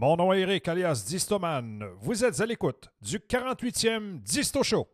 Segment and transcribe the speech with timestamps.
[0.00, 1.84] Mon nom est Eric alias Distoman.
[2.00, 4.88] Vous êtes à l'écoute du 48e Disto Show.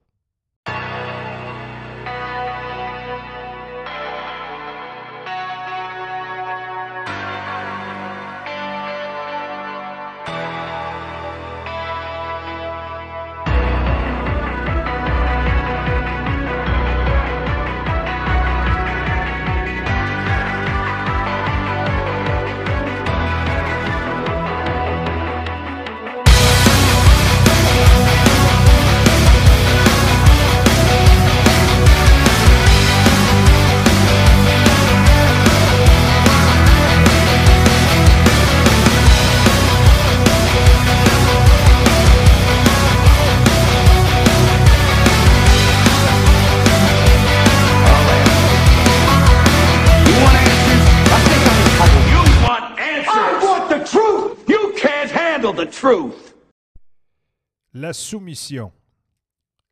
[57.78, 58.72] La soumission.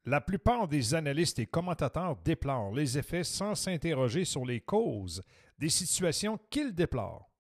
[0.05, 5.23] La plupart des analystes et commentateurs déplorent les effets sans s'interroger sur les causes
[5.59, 7.31] des situations qu'ils déplorent.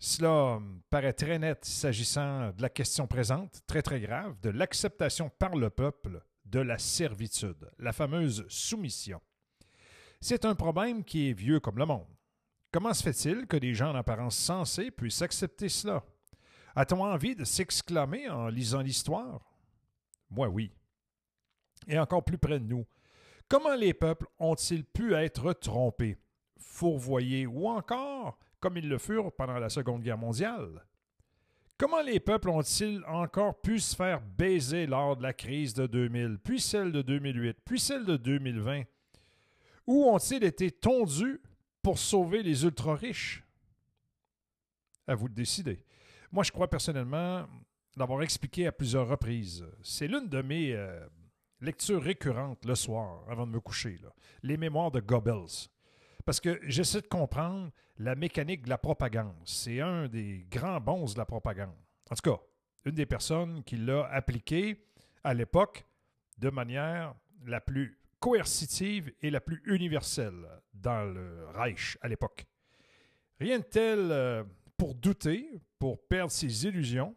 [0.00, 0.58] Cela
[0.90, 5.70] paraît très net s'agissant de la question présente, très très grave, de l'acceptation par le
[5.70, 9.20] peuple de la servitude, la fameuse soumission.
[10.20, 12.08] C'est un problème qui est vieux comme le monde.
[12.72, 16.02] Comment se fait-il que des gens en apparence sensés puissent accepter cela?
[16.74, 19.55] A-t-on envie de s'exclamer en lisant l'histoire?
[20.30, 20.72] Moi, oui.
[21.88, 22.84] Et encore plus près de nous,
[23.48, 26.16] comment les peuples ont-ils pu être trompés,
[26.58, 30.84] fourvoyés ou encore, comme ils le furent pendant la Seconde Guerre mondiale?
[31.78, 36.38] Comment les peuples ont-ils encore pu se faire baiser lors de la crise de 2000,
[36.42, 38.84] puis celle de 2008, puis celle de 2020?
[39.86, 41.40] Où ont-ils été tondus
[41.82, 43.44] pour sauver les ultra-riches?
[45.06, 45.84] À vous de décider.
[46.32, 47.46] Moi, je crois personnellement
[47.96, 49.66] l'avoir expliqué à plusieurs reprises.
[49.82, 51.06] C'est l'une de mes euh,
[51.60, 53.98] lectures récurrentes le soir, avant de me coucher.
[54.42, 55.68] Les mémoires de Goebbels.
[56.24, 59.36] Parce que j'essaie de comprendre la mécanique de la propagande.
[59.44, 61.76] C'est un des grands bons de la propagande.
[62.10, 62.40] En tout cas,
[62.84, 64.86] une des personnes qui l'a appliqué
[65.24, 65.86] à l'époque
[66.38, 67.14] de manière
[67.46, 72.46] la plus coercitive et la plus universelle dans le Reich à l'époque.
[73.38, 74.44] Rien de tel euh,
[74.76, 77.14] pour douter, pour perdre ses illusions,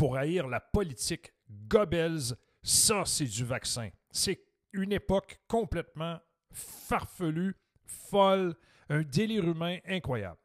[0.00, 1.30] pour haïr la politique
[1.68, 3.90] Goebbels, ça c'est du vaccin.
[4.10, 4.40] C'est
[4.72, 6.18] une époque complètement
[6.50, 8.54] farfelue, folle,
[8.88, 10.38] un délire humain incroyable.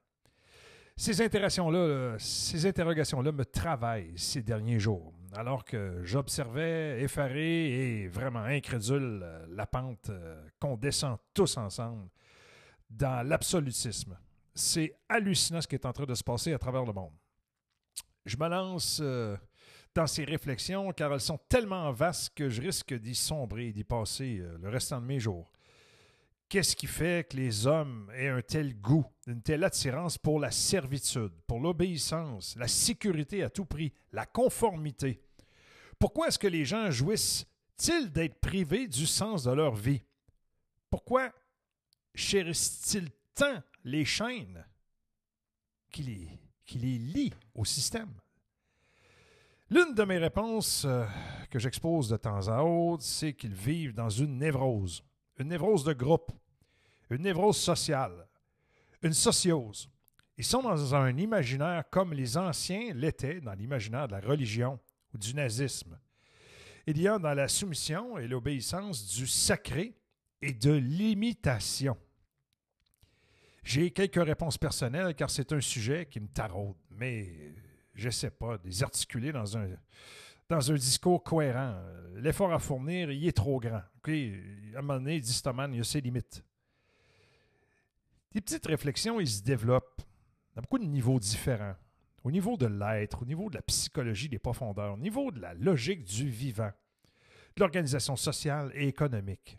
[0.98, 8.44] Ces interrogations-là, ces interrogations-là me travaillent ces derniers jours, alors que j'observais, effaré et vraiment
[8.44, 12.10] incrédule, euh, la pente euh, qu'on descend tous ensemble
[12.90, 14.18] dans l'absolutisme.
[14.54, 17.14] C'est hallucinant ce qui est en train de se passer à travers le monde.
[18.26, 19.38] Je me lance euh,
[19.94, 23.84] dans ces réflexions car elles sont tellement vastes que je risque d'y sombrer et d'y
[23.84, 25.52] passer euh, le restant de mes jours.
[26.50, 30.52] Qu'est-ce qui fait que les hommes aient un tel goût, une telle attirance pour la
[30.52, 35.22] servitude, pour l'obéissance, la sécurité à tout prix, la conformité?
[36.00, 40.04] Pourquoi est-ce que les gens jouissent-ils d'être privés du sens de leur vie?
[40.90, 41.32] Pourquoi
[42.14, 44.66] chérissent-ils tant les chaînes
[45.92, 48.12] qui les, qui les lient au système?
[49.70, 51.06] L'une de mes réponses euh,
[51.50, 55.04] que j'expose de temps à autre, c'est qu'ils vivent dans une névrose,
[55.40, 56.32] une névrose de groupe,
[57.10, 58.28] une névrose sociale,
[59.02, 59.90] une sociose.
[60.38, 64.80] Ils sont dans un imaginaire comme les anciens l'étaient dans l'imaginaire de la religion
[65.14, 65.98] ou du nazisme.
[66.86, 69.96] Il y a dans la soumission et l'obéissance du sacré
[70.42, 71.98] et de l'imitation.
[73.66, 77.52] J'ai quelques réponses personnelles car c'est un sujet qui me taraude, mais
[77.96, 79.68] je ne sais pas, les articuler dans un,
[80.48, 81.76] dans un discours cohérent.
[82.14, 83.82] L'effort à fournir, il est trop grand.
[83.98, 84.10] OK?
[84.10, 86.44] À un moment donné, dit Stoman, il y a ses limites.
[88.34, 90.04] Des petites réflexions, ils se développent
[90.56, 91.76] à beaucoup de niveaux différents.
[92.24, 95.56] Au niveau de l'être, au niveau de la psychologie des profondeurs, au niveau de la
[95.56, 96.72] logique du vivant,
[97.56, 99.58] de l'organisation sociale et économique.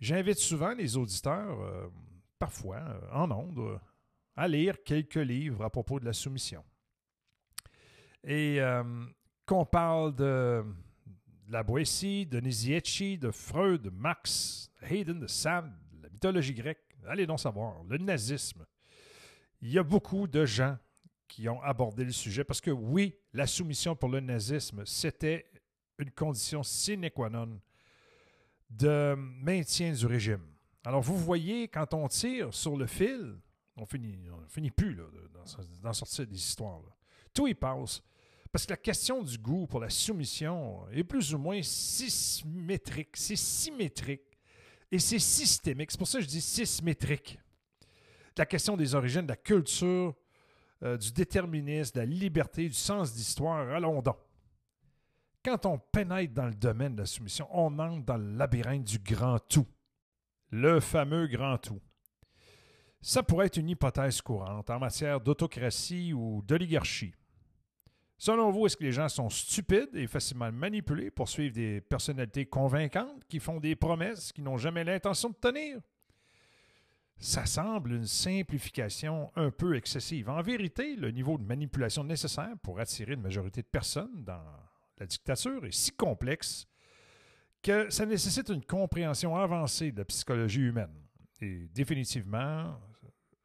[0.00, 1.88] J'invite souvent les auditeurs, euh,
[2.38, 3.78] parfois euh, en ondes, euh,
[4.36, 6.64] à lire quelques livres à propos de la soumission.
[8.24, 8.82] Et euh,
[9.46, 10.64] qu'on parle de,
[11.48, 16.96] la Boétie, de Nietzsche, de Freud, de Marx, Hayden, de Sand, de la mythologie grecque,
[17.06, 18.66] allez donc savoir, le nazisme.
[19.62, 20.76] Il y a beaucoup de gens
[21.28, 25.46] qui ont abordé le sujet parce que oui, la soumission pour le nazisme, c'était
[25.98, 27.60] une condition sine qua non
[28.68, 30.55] de maintien du régime.
[30.86, 33.34] Alors vous voyez, quand on tire sur le fil,
[33.76, 35.02] on finit, on finit plus là,
[35.82, 36.80] d'en- sortir des histoires.
[37.34, 38.00] tout y passe.
[38.52, 43.16] Parce que la question du goût pour la soumission est plus ou moins symétrique.
[43.16, 44.38] C'est symétrique.
[44.92, 45.90] Et c'est systémique.
[45.90, 47.36] C'est pour ça que je dis symétrique.
[48.38, 50.14] La question des origines, de la culture,
[50.84, 54.18] euh, du déterminisme, de la liberté, du sens d'histoire, allons donc.
[55.44, 59.00] Quand on pénètre dans le domaine de la soumission, on entre dans le labyrinthe du
[59.00, 59.66] grand tout.
[60.50, 61.80] Le fameux grand tout.
[63.00, 67.14] Ça pourrait être une hypothèse courante en matière d'autocratie ou d'oligarchie.
[68.18, 72.46] Selon vous, est-ce que les gens sont stupides et facilement manipulés pour suivre des personnalités
[72.46, 75.80] convaincantes qui font des promesses qu'ils n'ont jamais l'intention de tenir?
[77.18, 80.28] Ça semble une simplification un peu excessive.
[80.28, 84.42] En vérité, le niveau de manipulation nécessaire pour attirer une majorité de personnes dans
[84.98, 86.66] la dictature est si complexe
[87.66, 90.94] que ça nécessite une compréhension avancée de la psychologie humaine.
[91.40, 92.78] Et définitivement,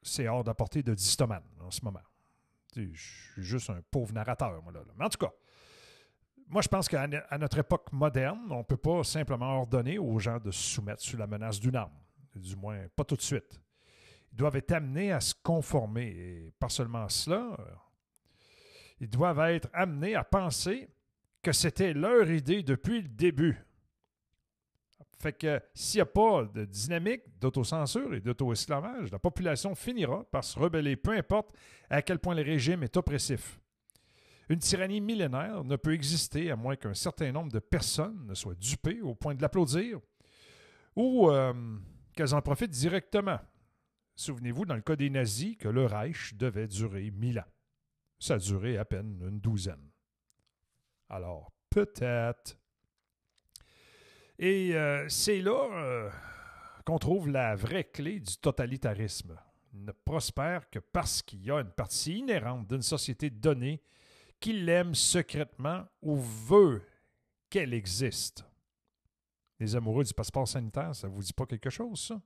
[0.00, 2.02] c'est hors d'apporter de distomane en ce moment.
[2.76, 4.80] Je suis juste un pauvre narrateur, moi, là.
[4.96, 5.32] Mais en tout cas,
[6.46, 7.06] moi, je pense qu'à
[7.38, 11.16] notre époque moderne, on ne peut pas simplement ordonner aux gens de se soumettre sous
[11.16, 11.92] la menace d'une arme.
[12.34, 13.60] Du moins, pas tout de suite.
[14.32, 16.06] Ils doivent être amenés à se conformer.
[16.06, 17.56] Et pas seulement cela,
[19.00, 20.88] ils doivent être amenés à penser
[21.42, 23.58] que c'était leur idée depuis le début.
[25.22, 30.42] Fait que s'il n'y a pas de dynamique d'autocensure et d'auto-esclavage, la population finira par
[30.42, 31.54] se rebeller, peu importe
[31.88, 33.60] à quel point le régime est oppressif.
[34.48, 38.56] Une tyrannie millénaire ne peut exister à moins qu'un certain nombre de personnes ne soient
[38.56, 40.00] dupées au point de l'applaudir
[40.96, 41.52] ou euh,
[42.16, 43.38] qu'elles en profitent directement.
[44.16, 47.52] Souvenez-vous, dans le cas des nazis, que le Reich devait durer mille ans.
[48.18, 49.88] Ça a duré à peine une douzaine.
[51.08, 52.58] Alors, peut-être
[54.38, 56.10] et euh, c'est là euh,
[56.84, 59.38] qu'on trouve la vraie clé du totalitarisme.
[59.72, 63.82] Il ne prospère que parce qu'il y a une partie inhérente d'une société donnée
[64.40, 66.82] qui l'aime secrètement ou veut
[67.48, 68.44] qu'elle existe.
[69.60, 72.20] Les amoureux du passeport sanitaire, ça ne vous dit pas quelque chose, ça?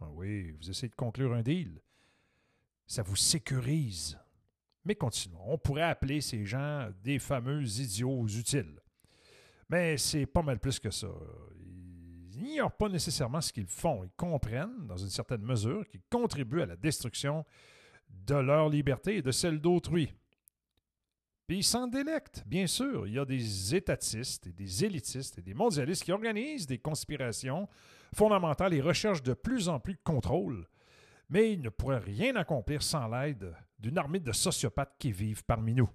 [0.00, 1.80] Ah oui, vous essayez de conclure un deal.
[2.86, 4.18] Ça vous sécurise.
[4.84, 5.44] Mais continuons.
[5.46, 8.80] On pourrait appeler ces gens des fameux idiots utiles.
[9.68, 11.08] Mais c'est pas mal plus que ça.
[12.32, 14.04] Ils n'ignorent pas nécessairement ce qu'ils font.
[14.04, 17.44] Ils comprennent, dans une certaine mesure, qu'ils contribuent à la destruction
[18.08, 20.12] de leur liberté et de celle d'autrui.
[21.46, 23.06] Puis ils s'en délectent, bien sûr.
[23.06, 27.68] Il y a des étatistes et des élitistes et des mondialistes qui organisent des conspirations
[28.14, 30.66] fondamentales et recherchent de plus en plus de contrôle.
[31.28, 35.74] Mais ils ne pourraient rien accomplir sans l'aide d'une armée de sociopathes qui vivent parmi
[35.74, 35.90] nous.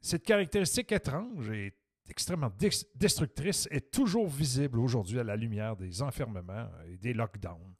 [0.00, 1.76] Cette caractéristique étrange est
[2.08, 2.52] extrêmement
[2.94, 7.74] destructrice est toujours visible aujourd'hui à la lumière des enfermements et des lockdowns,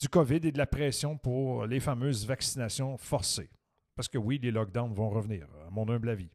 [0.00, 3.50] du COVID et de la pression pour les fameuses vaccinations forcées.
[3.94, 6.30] Parce que oui, les lockdowns vont revenir, à mon humble avis.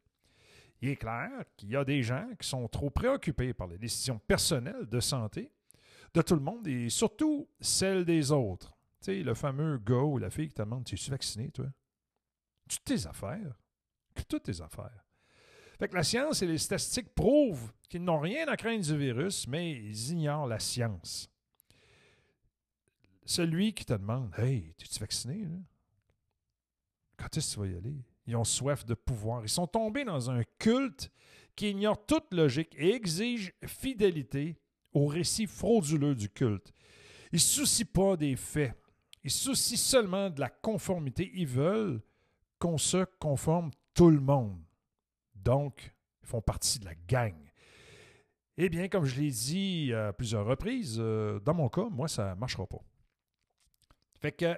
[0.82, 4.20] Il est clair qu'il y a des gens qui sont trop préoccupés par les décisions
[4.20, 5.52] personnelles de santé
[6.14, 8.78] de tout le monde et surtout celles des autres.
[9.02, 11.66] Tu sais, le fameux gars ou la fille qui te demande Tu es vacciné, toi
[12.70, 13.56] Toutes tes affaires
[14.28, 15.05] Toutes tes affaires.
[15.78, 19.48] Fait que la science et les statistiques prouvent qu'ils n'ont rien à craindre du virus,
[19.48, 21.30] mais ils ignorent la science.
[23.26, 25.48] Celui qui te demande Hey, es-tu vacciné?
[27.18, 27.96] Quand est-ce que tu vas y aller?
[28.28, 29.44] Ils ont soif de pouvoir.
[29.44, 31.12] Ils sont tombés dans un culte
[31.56, 34.58] qui ignore toute logique et exige fidélité
[34.94, 36.74] au récit frauduleux du culte.
[37.32, 38.74] Ils ne soucient pas des faits.
[39.24, 41.32] Ils se soucient seulement de la conformité.
[41.34, 42.02] Ils veulent
[42.60, 44.65] qu'on se conforme tout le monde.
[45.46, 47.36] Donc, ils font partie de la gang.
[48.58, 52.34] Eh bien, comme je l'ai dit à plusieurs reprises, euh, dans mon cas, moi, ça
[52.34, 52.82] ne marchera pas.
[54.20, 54.58] Fait que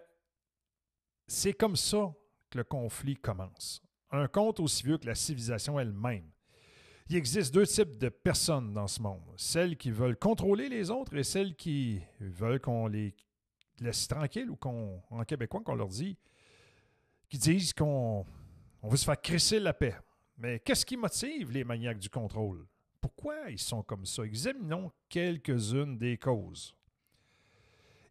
[1.28, 2.14] c'est comme ça
[2.50, 3.82] que le conflit commence.
[4.12, 6.32] Un conte aussi vieux que la civilisation elle-même.
[7.10, 9.24] Il existe deux types de personnes dans ce monde.
[9.36, 13.16] Celles qui veulent contrôler les autres et celles qui veulent qu'on les
[13.80, 16.18] laisse tranquilles ou qu'on, en québécois, qu'on leur dit,
[17.30, 18.26] qui disent qu'on
[18.82, 19.96] on veut se faire crisser la paix.
[20.38, 22.66] Mais qu'est-ce qui motive les maniaques du contrôle?
[23.02, 24.24] Pourquoi ils sont comme ça?
[24.24, 26.76] Examinons quelques-unes des causes.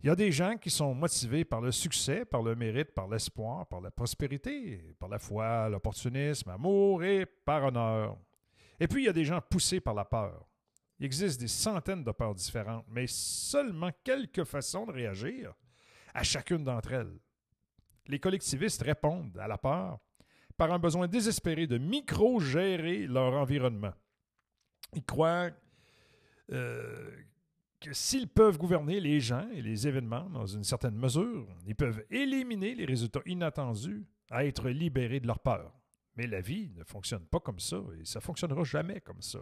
[0.02, 3.09] Il y a des gens qui sont motivés par le succès, par le mérite, par
[3.09, 8.16] l'espoir, par la prospérité, par la foi, l'opportunisme, amour et par honneur.
[8.78, 10.47] Et puis, il y a des gens poussés par la peur.
[10.99, 15.54] Il existe des centaines de peurs différentes, mais seulement quelques façons de réagir
[16.14, 17.18] à chacune d'entre elles.
[18.06, 19.99] Les collectivistes répondent à la peur
[20.56, 23.92] par un besoin désespéré de micro-gérer leur environnement.
[24.94, 25.50] Ils croient
[26.52, 27.10] euh,
[27.80, 32.04] que s'ils peuvent gouverner les gens et les événements dans une certaine mesure, ils peuvent
[32.10, 35.72] éliminer les résultats inattendus à être libérés de leur peur.
[36.16, 39.40] Mais la vie ne fonctionne pas comme ça et ça ne fonctionnera jamais comme ça.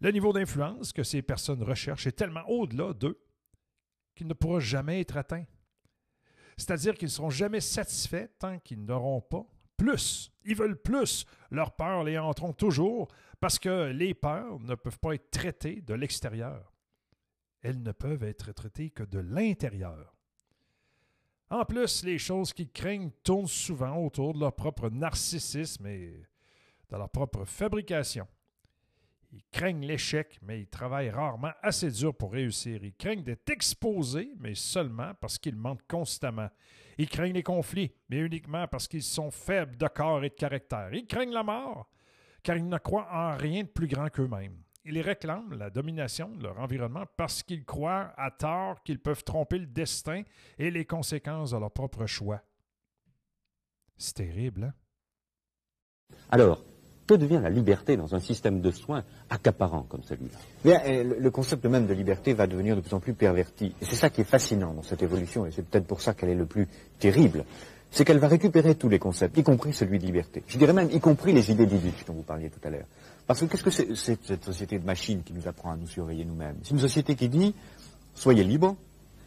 [0.00, 3.20] Le niveau d'influence que ces personnes recherchent est tellement au-delà d'eux
[4.14, 5.44] qu'il ne pourra jamais être atteint.
[6.56, 9.46] C'est-à-dire qu'ils ne seront jamais satisfaits tant qu'ils n'auront pas
[9.76, 10.30] plus.
[10.44, 11.26] Ils veulent plus.
[11.50, 13.08] Leurs peurs les hanteront toujours
[13.40, 16.72] parce que les peurs ne peuvent pas être traitées de l'extérieur.
[17.62, 20.14] Elles ne peuvent être traitées que de l'intérieur.
[21.50, 26.26] En plus, les choses qu'ils craignent tournent souvent autour de leur propre narcissisme et
[26.90, 28.26] de leur propre fabrication.
[29.32, 32.82] Ils craignent l'échec, mais ils travaillent rarement assez dur pour réussir.
[32.82, 36.48] Ils craignent d'être exposés, mais seulement parce qu'ils mentent constamment.
[36.98, 40.92] Ils craignent les conflits, mais uniquement parce qu'ils sont faibles de corps et de caractère.
[40.92, 41.88] Ils craignent la mort,
[42.42, 44.62] car ils ne croient en rien de plus grand qu'eux-mêmes.
[44.84, 49.58] Ils réclament la domination de leur environnement parce qu'ils croient à tort qu'ils peuvent tromper
[49.58, 50.22] le destin
[50.58, 52.40] et les conséquences de leur propre choix.
[53.96, 54.74] C'est terrible, hein?
[56.30, 56.64] Alors,
[57.06, 61.30] que devient la liberté dans un système de soins accaparant comme celui-là Bien, euh, le
[61.30, 63.74] concept même de liberté va devenir de plus en plus perverti.
[63.80, 66.30] Et c'est ça qui est fascinant dans cette évolution, et c'est peut-être pour ça qu'elle
[66.30, 66.66] est le plus
[66.98, 67.44] terrible.
[67.90, 70.42] C'est qu'elle va récupérer tous les concepts, y compris celui de liberté.
[70.48, 72.86] Je dirais même y compris les idées d'idées dont vous parliez tout à l'heure.
[73.26, 76.24] Parce que qu'est-ce que c'est cette société de machines qui nous apprend à nous surveiller
[76.24, 76.56] nous-mêmes?
[76.62, 77.54] C'est une société qui dit
[78.14, 78.76] soyez libre,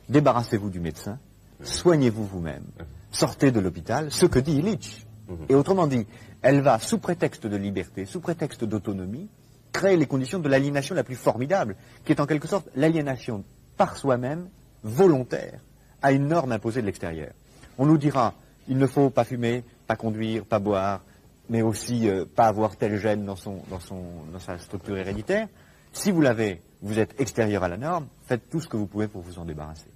[0.10, 1.20] débarrassez-vous du médecin,
[1.62, 2.64] soignez-vous vous-même,
[3.12, 5.06] sortez de l'hôpital, ce que dit Illich.
[5.30, 5.38] Mhm.
[5.50, 6.06] Et autrement dit,
[6.42, 9.30] elle va, sous prétexte de liberté, sous prétexte d'autonomie,
[9.72, 13.44] créer les conditions de l'aliénation la plus formidable, qui est en quelque sorte l'aliénation
[13.78, 14.50] par soi-même,
[14.84, 15.60] volontaire,
[16.02, 17.34] à une norme imposée de l'extérieur.
[17.78, 18.34] On nous dira,
[18.68, 21.02] il ne faut pas fumer, pas conduire, pas boire,
[21.50, 25.48] mais aussi euh, pas avoir tel gène dans, son, dans, son, dans sa structure héréditaire.
[25.92, 29.08] Si vous l'avez, vous êtes extérieur à la norme, faites tout ce que vous pouvez
[29.08, 29.90] pour vous en débarrasser.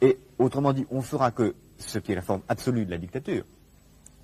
[0.00, 3.44] Et autrement dit, on fera que ce qui est la forme absolue de la dictature,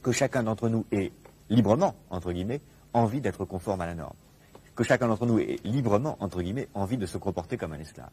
[0.03, 1.13] que chacun d'entre nous ait
[1.51, 2.61] librement, entre guillemets,
[2.93, 4.17] envie d'être conforme à la norme.
[4.75, 8.11] Que chacun d'entre nous ait librement, entre guillemets, envie de se comporter comme un esclave.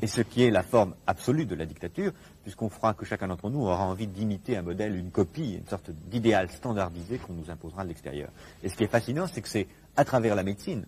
[0.00, 3.50] Et ce qui est la forme absolue de la dictature, puisqu'on fera que chacun d'entre
[3.50, 7.84] nous aura envie d'imiter un modèle, une copie, une sorte d'idéal standardisé qu'on nous imposera
[7.84, 8.30] de l'extérieur.
[8.64, 10.86] Et ce qui est fascinant, c'est que c'est à travers la médecine,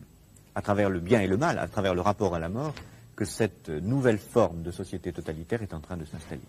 [0.54, 2.75] à travers le bien et le mal, à travers le rapport à la mort,
[3.14, 6.43] que cette nouvelle forme de société totalitaire est en train de s'installer.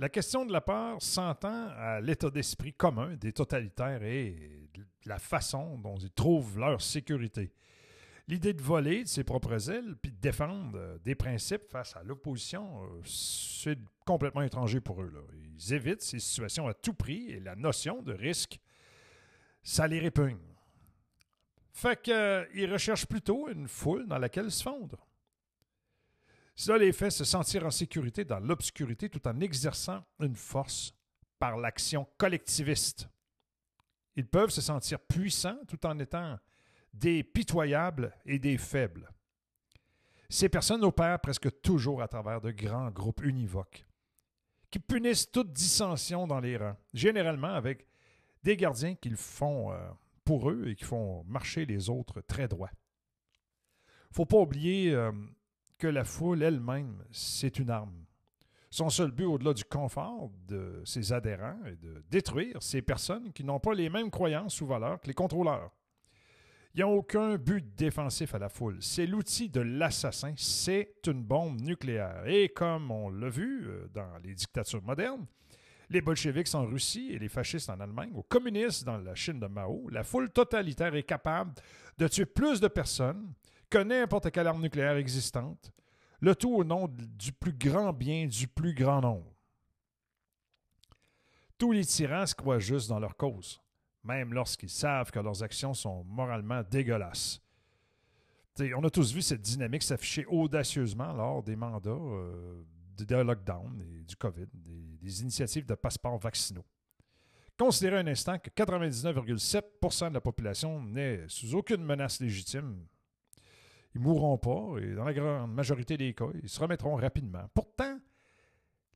[0.00, 4.34] La question de la peur s'entend à l'état d'esprit commun des totalitaires et
[5.04, 7.52] la façon dont ils trouvent leur sécurité.
[8.26, 12.02] L'idée de voler de ses propres ailes puis de défendre euh, des principes face à
[12.02, 15.12] l'opposition, euh, c'est complètement étranger pour eux.
[15.34, 18.58] Ils évitent ces situations à tout prix et la notion de risque,
[19.62, 20.38] ça les répugne.
[21.74, 25.09] Fait qu'ils euh, recherchent plutôt une foule dans laquelle se fondre.
[26.54, 30.92] Cela les fait se sentir en sécurité dans l'obscurité tout en exerçant une force
[31.38, 33.08] par l'action collectiviste.
[34.16, 36.38] Ils peuvent se sentir puissants tout en étant
[36.92, 39.08] des pitoyables et des faibles.
[40.28, 43.86] Ces personnes opèrent presque toujours à travers de grands groupes univoques
[44.70, 47.86] qui punissent toute dissension dans les rangs, généralement avec
[48.42, 49.90] des gardiens qu'ils font euh,
[50.24, 52.48] pour eux et qui font marcher les autres très
[54.10, 55.12] ne faut pas oublier euh,
[55.80, 58.04] que la foule elle-même, c'est une arme.
[58.70, 63.42] Son seul but, au-delà du confort de ses adhérents, est de détruire ces personnes qui
[63.42, 65.72] n'ont pas les mêmes croyances ou valeurs que les contrôleurs.
[66.74, 68.76] Il n'y a aucun but défensif à la foule.
[68.80, 70.34] C'est l'outil de l'assassin.
[70.36, 72.22] C'est une bombe nucléaire.
[72.26, 75.26] Et comme on l'a vu euh, dans les dictatures modernes,
[75.88, 79.48] les bolcheviks en Russie et les fascistes en Allemagne, aux communistes dans la Chine de
[79.48, 81.54] Mao, la foule totalitaire est capable
[81.98, 83.32] de tuer plus de personnes
[83.70, 85.72] que n'importe quelle arme nucléaire existante,
[86.20, 89.32] le tout au nom du plus grand bien du plus grand nombre.
[91.56, 93.60] Tous les tyrans se croient juste dans leur cause,
[94.02, 97.40] même lorsqu'ils savent que leurs actions sont moralement dégueulasses.
[98.58, 102.62] on a tous vu cette dynamique s'afficher audacieusement lors des mandats euh,
[102.98, 106.64] de lockdown et du COVID, des, des initiatives de passeports vaccinaux.
[107.58, 112.86] Considérez un instant que 99,7% de la population n'est sous aucune menace légitime
[113.94, 117.48] ils mourront pas et dans la grande majorité des cas, ils se remettront rapidement.
[117.54, 117.98] Pourtant,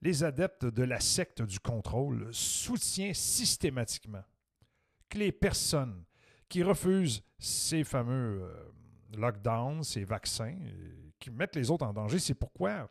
[0.03, 4.23] les adeptes de la secte du contrôle soutiennent systématiquement
[5.09, 6.05] que les personnes
[6.49, 8.73] qui refusent ces fameux euh,
[9.17, 12.91] lockdowns, ces vaccins, euh, qui mettent les autres en danger, c'est pourquoi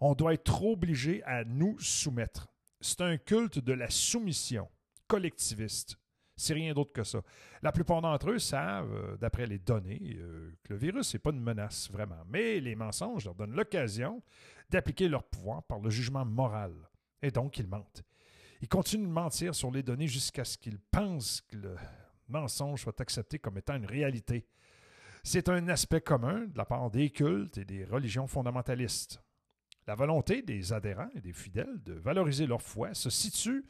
[0.00, 2.48] on doit être obligé à nous soumettre.
[2.80, 4.68] C'est un culte de la soumission
[5.06, 5.96] collectiviste.
[6.36, 7.20] C'est rien d'autre que ça.
[7.62, 10.18] La plupart d'entre eux savent, euh, d'après les données,
[10.64, 12.22] que le virus n'est pas une menace vraiment.
[12.28, 14.22] Mais les mensonges leur donnent l'occasion
[14.70, 16.72] d'appliquer leur pouvoir par le jugement moral.
[17.22, 18.02] Et donc, ils mentent.
[18.60, 21.76] Ils continuent de mentir sur les données jusqu'à ce qu'ils pensent que le
[22.28, 24.46] mensonge soit accepté comme étant une réalité.
[25.22, 29.20] C'est un aspect commun de la part des cultes et des religions fondamentalistes.
[29.86, 33.64] La volonté des adhérents et des fidèles de valoriser leur foi se situe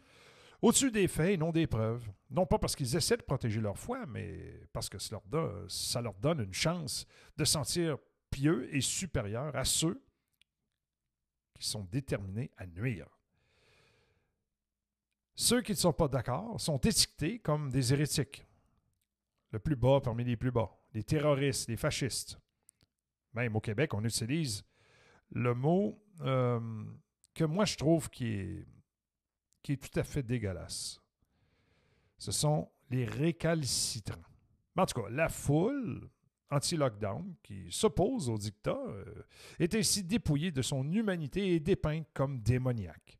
[0.62, 2.08] au-dessus des faits et non des preuves.
[2.30, 6.40] Non pas parce qu'ils essaient de protéger leur foi, mais parce que ça leur, donne,
[6.40, 7.06] une chance
[7.36, 7.98] de sentir
[8.30, 10.02] pieux et supérieurs à ceux
[11.54, 13.08] qui sont déterminés à nuire.
[15.36, 18.46] Ceux qui ne sont pas d'accord sont étiquetés comme des hérétiques.
[19.50, 22.38] Le plus bas parmi les plus bas, les terroristes, les fascistes.
[23.34, 24.64] Même au Québec, on utilise
[25.30, 26.60] le mot euh,
[27.34, 28.66] que moi je trouve qui est,
[29.64, 31.00] qui est tout à fait dégueulasse.
[32.18, 34.20] Ce sont les récalcitrants.
[34.76, 36.08] En tout cas, la foule
[36.50, 39.04] anti-lockdown qui s'oppose au dictat euh,
[39.58, 43.18] est ainsi dépouillée de son humanité et dépeinte comme démoniaque.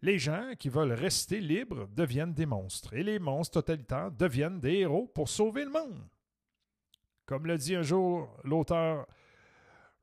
[0.00, 4.78] Les gens qui veulent rester libres deviennent des monstres et les monstres totalitaires deviennent des
[4.78, 6.06] héros pour sauver le monde.
[7.26, 9.06] Comme l'a dit un jour l'auteur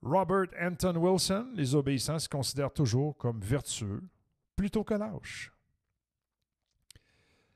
[0.01, 4.01] Robert Anton Wilson, les obéissants se considèrent toujours comme vertueux
[4.59, 5.53] plutôt que lâches.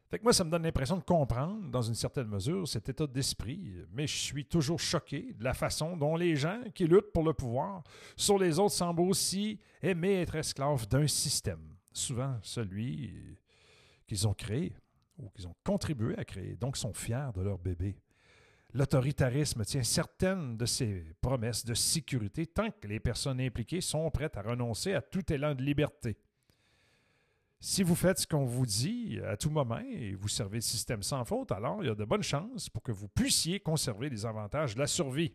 [0.09, 3.07] Fait que moi, ça me donne l'impression de comprendre, dans une certaine mesure, cet état
[3.07, 7.23] d'esprit, mais je suis toujours choqué de la façon dont les gens qui luttent pour
[7.23, 7.83] le pouvoir
[8.15, 13.37] sur les autres semblent aussi aimer être esclaves d'un système souvent celui
[14.07, 14.73] qu'ils ont créé
[15.17, 17.97] ou qu'ils ont contribué à créer, donc sont fiers de leur bébé.
[18.73, 24.37] L'autoritarisme tient certaines de ses promesses de sécurité tant que les personnes impliquées sont prêtes
[24.37, 26.17] à renoncer à tout élan de liberté.
[27.65, 31.01] Si vous faites ce qu'on vous dit à tout moment et vous servez le système
[31.01, 34.25] sans faute, alors il y a de bonnes chances pour que vous puissiez conserver les
[34.25, 35.33] avantages de la survie.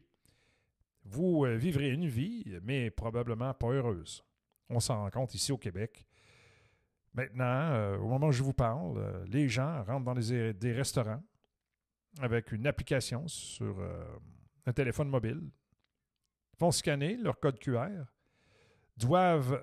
[1.05, 4.23] Vous euh, vivrez une vie, mais probablement pas heureuse.
[4.69, 6.07] On s'en rend compte ici au Québec.
[7.15, 11.23] Maintenant, euh, au moment où je vous parle, euh, les gens rentrent dans des restaurants
[12.21, 13.79] avec une application sur
[14.67, 15.41] un téléphone mobile,
[16.59, 18.05] vont scanner leur code QR,
[18.99, 19.59] doivent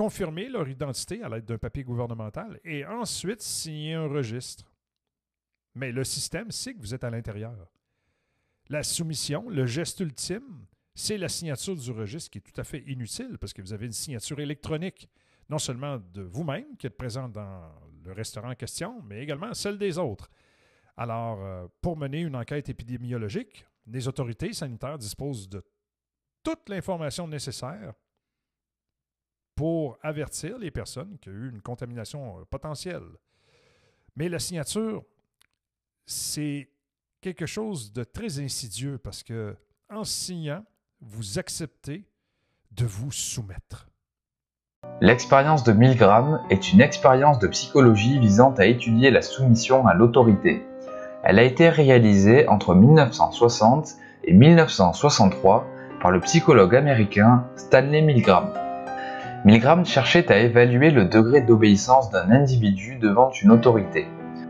[0.00, 4.64] confirmer leur identité à l'aide d'un papier gouvernemental et ensuite signer un registre.
[5.74, 7.70] Mais le système sait que vous êtes à l'intérieur.
[8.70, 12.82] La soumission, le geste ultime, c'est la signature du registre qui est tout à fait
[12.86, 15.06] inutile parce que vous avez une signature électronique
[15.50, 17.70] non seulement de vous-même qui êtes présent dans
[18.02, 20.30] le restaurant en question, mais également celle des autres.
[20.96, 25.62] Alors, euh, pour mener une enquête épidémiologique, les autorités sanitaires disposent de
[26.42, 27.92] toute l'information nécessaire
[29.60, 33.04] pour avertir les personnes qu'il y a eu une contamination euh, potentielle.
[34.16, 35.04] Mais la signature,
[36.06, 36.70] c'est
[37.20, 39.54] quelque chose de très insidieux parce que
[39.90, 40.64] en signant,
[41.02, 42.06] vous acceptez
[42.70, 43.86] de vous soumettre.
[45.02, 50.64] L'expérience de Milgram est une expérience de psychologie visant à étudier la soumission à l'autorité.
[51.22, 53.90] Elle a été réalisée entre 1960
[54.24, 55.66] et 1963
[56.00, 58.69] par le psychologue américain Stanley Milgram.
[59.46, 64.06] Milgram cherchait à évaluer le degré d'obéissance d'un individu devant une autorité.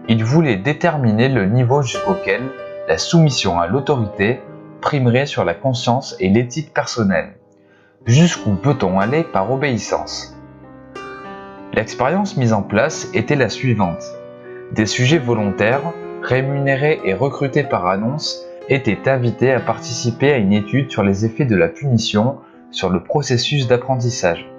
[0.09, 2.41] Il voulait déterminer le niveau jusqu'auquel
[2.89, 4.41] la soumission à l'autorité
[4.81, 7.35] primerait sur la conscience et l'éthique personnelle.
[8.05, 10.37] Jusqu'où peut-on aller par obéissance?
[11.73, 14.03] L'expérience mise en place était la suivante.
[14.73, 20.91] Des sujets volontaires, rémunérés et recrutés par annonce, étaient invités à participer à une étude
[20.91, 22.39] sur les effets de la punition
[22.73, 24.51] sur le processus d'apprentissage.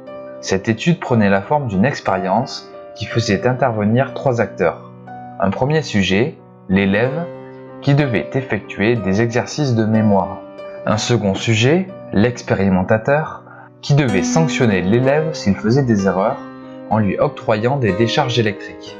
[0.41, 4.91] Cette étude prenait la forme d'une expérience qui faisait intervenir trois acteurs.
[5.39, 6.35] Un premier sujet,
[6.67, 7.25] l'élève,
[7.81, 10.39] qui devait effectuer des exercices de mémoire.
[10.87, 13.43] Un second sujet, l'expérimentateur,
[13.81, 16.39] qui devait sanctionner l'élève s'il faisait des erreurs
[16.89, 18.97] en lui octroyant des décharges électriques.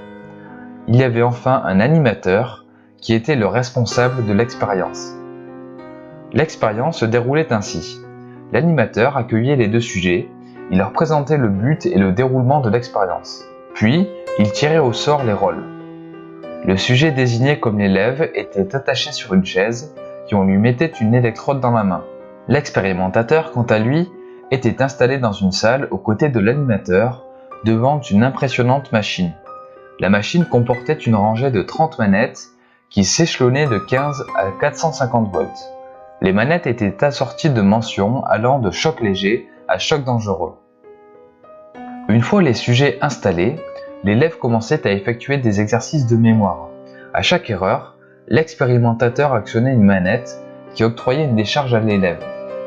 [0.88, 2.66] Il y avait enfin un animateur
[2.98, 5.16] qui était le responsable de l'expérience.
[6.34, 8.00] L'expérience se déroulait ainsi.
[8.52, 10.28] L'animateur accueillait les deux sujets,
[10.70, 13.44] il leur présentait le but et le déroulement de l'expérience.
[13.74, 14.08] Puis,
[14.40, 15.64] il tirait au sort les rôles.
[16.64, 19.96] Le sujet désigné comme l'élève était attaché sur une chaise
[20.30, 22.04] et on lui mettait une électrode dans la main.
[22.48, 24.10] L'expérimentateur, quant à lui,
[24.52, 27.26] était installé dans une salle aux côtés de l'animateur,
[27.64, 29.34] devant une impressionnante machine.
[30.00, 32.50] La machine comportait une rangée de 30 manettes
[32.90, 35.72] qui s'échelonnaient de 15 à 450 volts.
[36.22, 40.56] Les manettes étaient assorties de mentions allant de choc léger à choc dangereux.
[42.10, 43.56] Une fois les sujets installés,
[44.04, 46.68] l'élève commençait à effectuer des exercices de mémoire.
[47.14, 47.96] À chaque erreur,
[48.28, 50.42] l'expérimentateur actionnait une manette
[50.74, 52.20] qui octroyait une décharge à l'élève.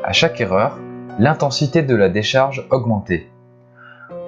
[0.03, 0.79] À chaque erreur,
[1.19, 3.27] l'intensité de la décharge augmentait.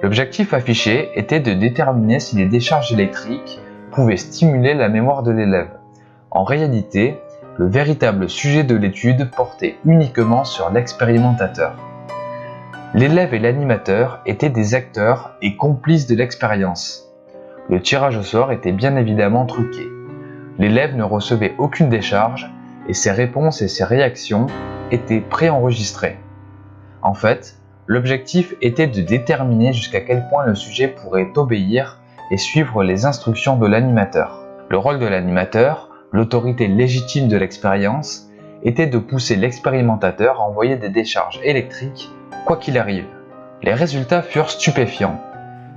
[0.00, 3.58] L'objectif affiché était de déterminer si les décharges électriques
[3.90, 5.70] pouvaient stimuler la mémoire de l'élève.
[6.30, 7.18] En réalité,
[7.56, 11.74] le véritable sujet de l'étude portait uniquement sur l'expérimentateur.
[12.94, 17.06] L'élève et l'animateur étaient des acteurs et complices de l'expérience.
[17.68, 19.82] Le tirage au sort était bien évidemment truqué.
[20.58, 22.50] L'élève ne recevait aucune décharge
[22.88, 24.46] et ses réponses et ses réactions
[24.90, 26.16] étaient préenregistrées.
[27.02, 32.82] En fait, l'objectif était de déterminer jusqu'à quel point le sujet pourrait obéir et suivre
[32.82, 34.46] les instructions de l'animateur.
[34.70, 38.27] Le rôle de l'animateur, l'autorité légitime de l'expérience,
[38.62, 42.10] était de pousser l'expérimentateur à envoyer des décharges électriques
[42.44, 43.06] quoi qu'il arrive.
[43.62, 45.20] Les résultats furent stupéfiants.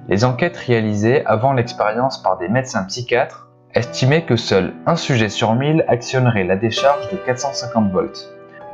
[0.07, 5.53] Les enquêtes réalisées avant l'expérience par des médecins psychiatres estimaient que seul un sujet sur
[5.53, 8.29] 1000 actionnerait la décharge de 450 volts.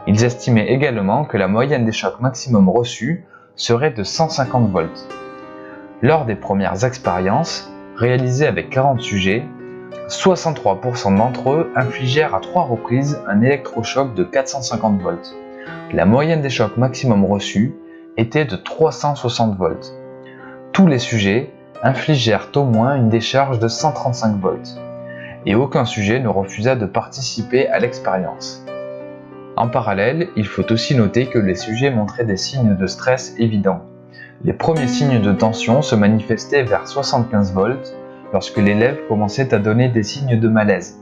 [0.07, 5.07] Ils estimaient également que la moyenne des chocs maximum reçus serait de 150 volts.
[6.01, 9.43] Lors des premières expériences, réalisées avec 40 sujets,
[10.07, 15.35] 63% d'entre eux infligèrent à trois reprises un électrochoc de 450 volts.
[15.91, 17.75] La moyenne des chocs maximum reçus
[18.17, 19.93] était de 360 volts.
[20.73, 21.51] Tous les sujets
[21.83, 24.77] infligèrent au moins une décharge de 135 volts,
[25.45, 28.65] et aucun sujet ne refusa de participer à l'expérience.
[29.55, 33.81] En parallèle, il faut aussi noter que les sujets montraient des signes de stress évidents.
[34.43, 37.93] Les premiers signes de tension se manifestaient vers 75 volts
[38.33, 40.99] lorsque l'élève commençait à donner des signes de malaise.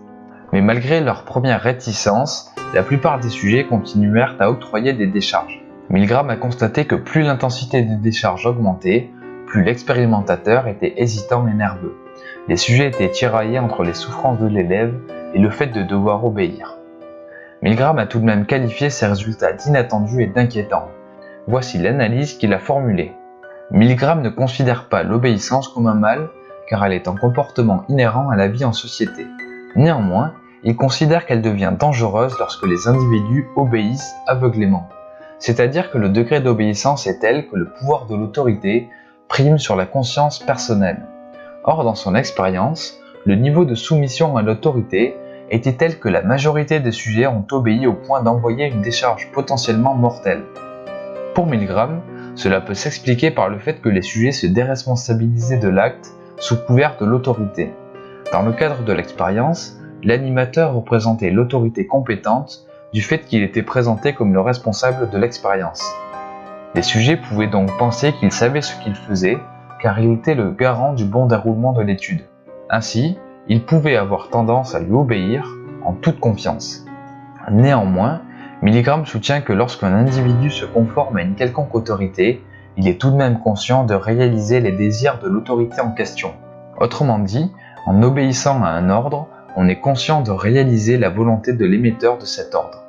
[0.54, 5.64] Mais malgré leur première réticence, la plupart des sujets continuèrent à octroyer des décharges.
[5.90, 9.10] Milgram a constaté que plus l'intensité des décharges augmentait,
[9.46, 11.96] plus l'expérimentateur était hésitant et nerveux.
[12.48, 14.94] Les sujets étaient tiraillés entre les souffrances de l'élève
[15.34, 16.78] et le fait de devoir obéir.
[17.62, 20.90] Milgram a tout de même qualifié ces résultats d'inattendus et d'inquiétants.
[21.48, 23.14] Voici l'analyse qu'il a formulée.
[23.72, 26.30] Milgram ne considère pas l'obéissance comme un mal,
[26.68, 29.26] car elle est un comportement inhérent à la vie en société.
[29.76, 34.90] Néanmoins, il considère qu'elle devient dangereuse lorsque les individus obéissent aveuglément.
[35.38, 38.90] C'est-à-dire que le degré d'obéissance est tel que le pouvoir de l'autorité
[39.28, 41.06] prime sur la conscience personnelle.
[41.64, 45.16] Or, dans son expérience, le niveau de soumission à l'autorité
[45.50, 49.94] était tel que la majorité des sujets ont obéi au point d'envoyer une décharge potentiellement
[49.94, 50.44] mortelle.
[51.34, 52.02] Pour Milgram,
[52.36, 56.98] cela peut s'expliquer par le fait que les sujets se déresponsabilisaient de l'acte sous couvert
[57.00, 57.74] de l'autorité.
[58.32, 64.34] Dans le cadre de l'expérience, l'animateur représentait l'autorité compétente du fait qu'il était présenté comme
[64.34, 65.84] le responsable de l'expérience.
[66.76, 69.38] Les sujets pouvaient donc penser qu'il savait ce qu'il faisait,
[69.82, 72.26] car il était le garant du bon déroulement de l'étude.
[72.70, 73.18] Ainsi,
[73.48, 75.48] il pouvait avoir tendance à lui obéir
[75.84, 76.86] en toute confiance.
[77.52, 78.22] Néanmoins,
[78.62, 82.42] Milgram soutient que lorsqu'un individu se conforme à une quelconque autorité,
[82.78, 86.34] il est tout de même conscient de réaliser les désirs de l'autorité en question.
[86.80, 87.52] Autrement dit,
[87.86, 92.26] en obéissant à un ordre, on est conscient de réaliser la volonté de l'émetteur de
[92.26, 92.84] cet ordre.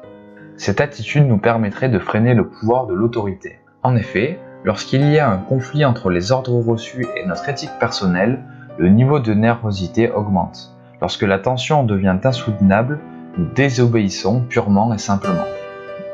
[0.56, 3.60] Cette attitude nous permettrait de freiner le pouvoir de l'autorité.
[3.82, 8.42] En effet, lorsqu'il y a un conflit entre les ordres reçus et notre éthique personnelle,
[8.78, 10.74] le niveau de nervosité augmente.
[11.00, 12.98] Lorsque la tension devient insoutenable,
[13.38, 15.44] nous désobéissons purement et simplement.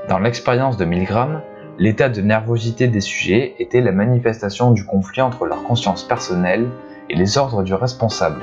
[0.08, 1.40] Dans l'expérience de Milgram,
[1.82, 6.68] l'état de nervosité des sujets était la manifestation du conflit entre leur conscience personnelle
[7.10, 8.40] et les ordres du responsable.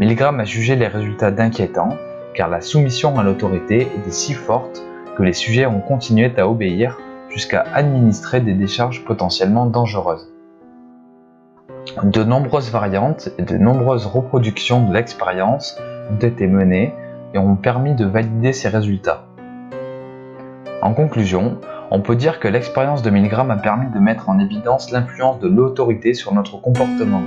[0.00, 1.96] Milgram a jugé les résultats d'inquiétants
[2.34, 4.82] car la soumission à l'autorité était si forte
[5.16, 10.34] que les sujets ont continué à obéir jusqu'à administrer des décharges potentiellement dangereuses.
[12.02, 15.78] De nombreuses variantes et de nombreuses reproductions de l'expérience
[16.10, 16.92] ont été menées
[17.34, 19.26] et ont permis de valider ces résultats.
[20.82, 24.90] En conclusion, on peut dire que l'expérience de Milgram a permis de mettre en évidence
[24.90, 27.22] l'influence de l'autorité sur notre comportement.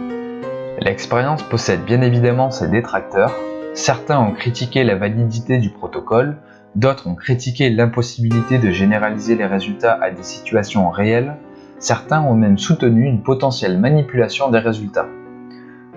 [0.79, 3.33] L'expérience possède bien évidemment ses détracteurs.
[3.73, 6.37] Certains ont critiqué la validité du protocole,
[6.75, 11.35] d'autres ont critiqué l'impossibilité de généraliser les résultats à des situations réelles,
[11.79, 15.07] certains ont même soutenu une potentielle manipulation des résultats.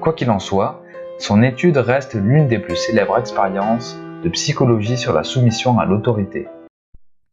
[0.00, 0.82] Quoi qu'il en soit,
[1.18, 6.48] son étude reste l'une des plus célèbres expériences de psychologie sur la soumission à l'autorité.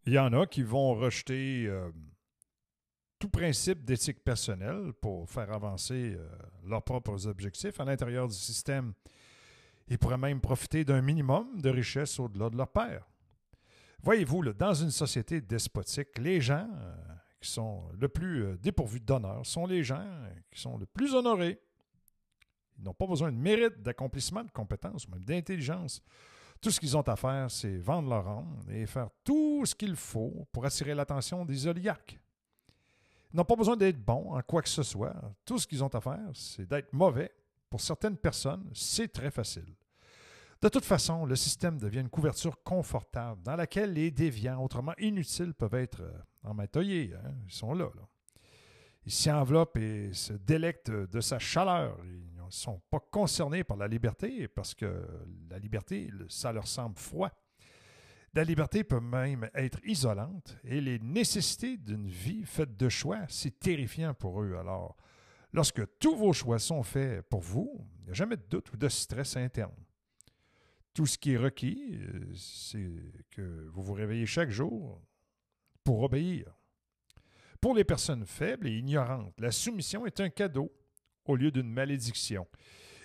[0.07, 1.91] Il y en a qui vont rejeter euh,
[3.19, 6.29] tout principe d'éthique personnelle pour faire avancer euh,
[6.65, 8.93] leurs propres objectifs à l'intérieur du système.
[9.89, 13.05] Ils pourraient même profiter d'un minimum de richesse au-delà de leur père.
[14.01, 16.95] Voyez-vous, dans une société despotique, les gens euh,
[17.41, 20.07] qui sont le plus dépourvus d'honneur sont les gens
[20.49, 21.59] qui sont le plus honorés.
[22.77, 26.01] Ils n'ont pas besoin de mérite, d'accomplissement, de compétences, même d'intelligence.
[26.61, 29.95] Tout ce qu'ils ont à faire, c'est vendre leur âme et faire tout ce qu'il
[29.95, 32.19] faut pour attirer l'attention des oligarques.
[33.33, 35.15] Ils n'ont pas besoin d'être bons en quoi que ce soit.
[35.45, 37.31] Tout ce qu'ils ont à faire, c'est d'être mauvais.
[37.69, 39.75] Pour certaines personnes, c'est très facile.
[40.61, 45.53] De toute façon, le système devient une couverture confortable dans laquelle les déviants, autrement inutiles,
[45.53, 46.11] peuvent être euh,
[46.43, 47.13] emmatoyés.
[47.13, 47.33] Hein.
[47.45, 48.07] Ils sont là, là.
[49.05, 51.97] Ils s'y enveloppent et se délectent de sa chaleur.
[52.05, 55.05] Ils sont pas concernés par la liberté parce que
[55.49, 57.31] la liberté, ça leur semble froid.
[58.33, 63.59] La liberté peut même être isolante et les nécessités d'une vie faite de choix, c'est
[63.59, 64.55] terrifiant pour eux.
[64.59, 64.95] Alors,
[65.53, 68.77] lorsque tous vos choix sont faits pour vous, il n'y a jamais de doute ou
[68.77, 69.73] de stress interne.
[70.93, 75.01] Tout ce qui est requis, euh, c'est que vous vous réveillez chaque jour
[75.83, 76.53] pour obéir.
[77.61, 80.71] Pour les personnes faibles et ignorantes, la soumission est un cadeau
[81.27, 82.47] au lieu d'une malédiction.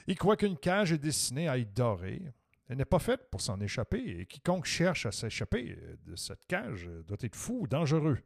[0.06, 2.22] Ils croient qu'une cage est destinée à être dorée.
[2.68, 6.88] Elle n'est pas faite pour s'en échapper, et quiconque cherche à s'échapper de cette cage
[7.06, 8.18] doit être fou ou dangereux.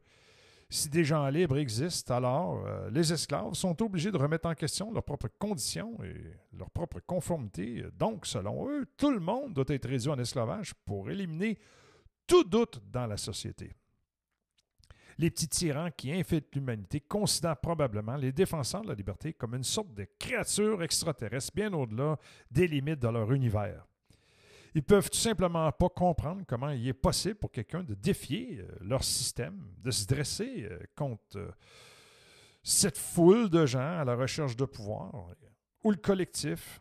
[0.69, 4.91] Si des gens libres existent, alors euh, les esclaves sont obligés de remettre en question
[4.91, 7.85] leurs propres conditions et leur propre conformité.
[7.97, 11.57] Donc, selon eux, tout le monde doit être réduit en esclavage pour éliminer
[12.25, 13.73] tout doute dans la société.
[15.19, 19.63] Les petits tyrans qui infiltrent l'humanité considèrent probablement les défenseurs de la liberté comme une
[19.63, 22.17] sorte de créatures extraterrestres bien au-delà
[22.51, 23.85] des limites de leur univers.
[24.75, 28.67] Ils peuvent tout simplement pas comprendre comment il est possible pour quelqu'un de défier euh,
[28.81, 31.49] leur système, de se dresser euh, contre euh,
[32.61, 35.29] cette foule de gens à la recherche de pouvoir,
[35.83, 36.79] ou le collectif,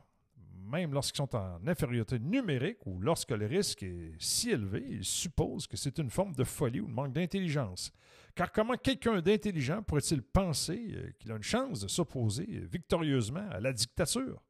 [0.67, 5.67] même lorsqu'ils sont en infériorité numérique ou lorsque le risque est si élevé, ils supposent
[5.67, 7.93] que c'est une forme de folie ou de manque d'intelligence.
[8.35, 13.73] Car comment quelqu'un d'intelligent pourrait-il penser qu'il a une chance de s'opposer victorieusement à la
[13.73, 14.43] dictature?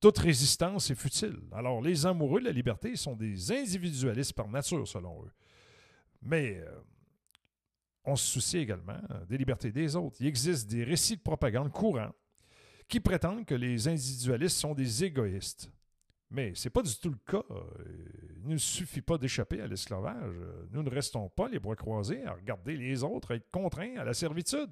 [0.00, 1.38] Toute résistance est futile.
[1.52, 5.30] Alors, les amoureux de la liberté sont des individualistes par nature, selon eux.
[6.20, 6.80] Mais euh,
[8.04, 10.16] on se soucie également des libertés des autres.
[10.20, 12.12] Il existe des récits de propagande courants
[12.88, 15.70] qui prétendent que les individualistes sont des égoïstes.
[16.30, 17.44] Mais ce n'est pas du tout le cas.
[18.42, 20.34] Il ne suffit pas d'échapper à l'esclavage.
[20.72, 24.14] Nous ne restons pas les bras croisés à regarder les autres être contraints à la
[24.14, 24.70] servitude.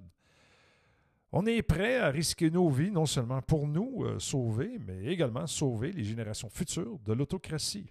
[1.35, 5.47] On est prêt à risquer nos vies, non seulement pour nous euh, sauver, mais également
[5.47, 7.87] sauver les générations futures de l'autocratie.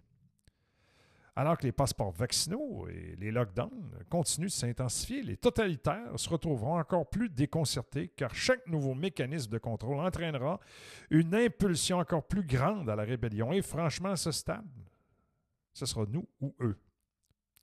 [1.35, 6.77] Alors que les passeports vaccinaux et les lockdowns continuent de s'intensifier, les totalitaires se retrouveront
[6.77, 10.59] encore plus déconcertés car chaque nouveau mécanisme de contrôle entraînera
[11.09, 13.53] une impulsion encore plus grande à la rébellion.
[13.53, 14.67] Et franchement, ce stade,
[15.73, 16.77] ce sera nous ou eux.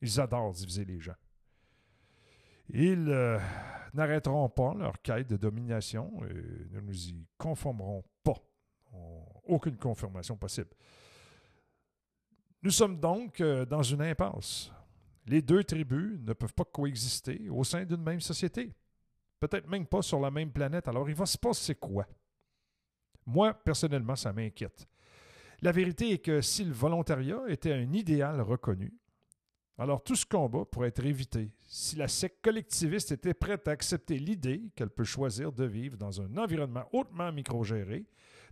[0.00, 1.16] Ils adorent diviser les gens.
[2.70, 3.38] Ils euh,
[3.92, 8.36] n'arrêteront pas leur quête de domination et ne nous y conformeront pas.
[9.44, 10.70] Aucune confirmation possible.
[12.62, 14.70] Nous sommes donc euh, dans une impasse.
[15.26, 18.72] Les deux tribus ne peuvent pas coexister au sein d'une même société.
[19.38, 20.88] Peut-être même pas sur la même planète.
[20.88, 22.06] Alors il va se passer quoi?
[23.26, 24.88] Moi, personnellement, ça m'inquiète.
[25.60, 28.92] La vérité est que si le volontariat était un idéal reconnu,
[29.76, 34.18] alors tout ce combat pourrait être évité si la secte collectiviste était prête à accepter
[34.18, 38.06] l'idée qu'elle peut choisir de vivre dans un environnement hautement microgéré,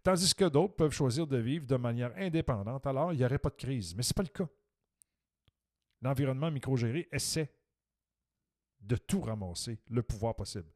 [0.07, 3.51] tandis que d'autres peuvent choisir de vivre de manière indépendante, alors il n'y aurait pas
[3.51, 3.93] de crise.
[3.97, 4.49] Mais ce n'est pas le cas.
[6.01, 7.53] L'environnement microgéré essaie
[8.81, 10.71] de tout ramasser, le pouvoir possible.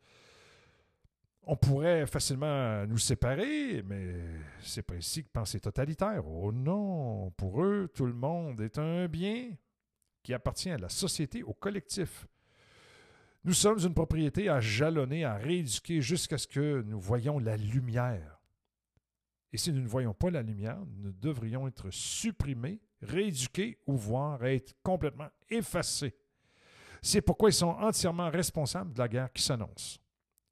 [1.44, 4.16] On pourrait facilement nous séparer, mais
[4.62, 6.26] c'est pas ici que penser totalitaire.
[6.26, 9.52] Oh non, pour eux, tout le monde est un bien
[10.24, 12.26] qui appartient à la société, au collectif.
[13.44, 18.39] Nous sommes une propriété à jalonner, à rééduquer jusqu'à ce que nous voyions la lumière.
[19.52, 24.44] Et si nous ne voyons pas la lumière, nous devrions être supprimés, rééduqués ou voire
[24.44, 26.14] être complètement effacés.
[27.02, 30.00] C'est pourquoi ils sont entièrement responsables de la guerre qui s'annonce.